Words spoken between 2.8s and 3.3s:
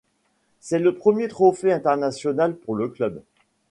club.